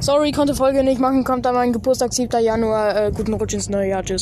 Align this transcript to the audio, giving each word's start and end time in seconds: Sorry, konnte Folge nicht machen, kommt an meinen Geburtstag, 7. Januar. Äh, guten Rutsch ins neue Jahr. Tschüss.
Sorry, 0.00 0.30
konnte 0.30 0.54
Folge 0.54 0.84
nicht 0.84 1.00
machen, 1.00 1.24
kommt 1.24 1.44
an 1.46 1.54
meinen 1.54 1.72
Geburtstag, 1.72 2.12
7. 2.12 2.40
Januar. 2.40 2.96
Äh, 2.96 3.12
guten 3.12 3.34
Rutsch 3.34 3.54
ins 3.54 3.68
neue 3.68 3.88
Jahr. 3.88 4.04
Tschüss. 4.04 4.16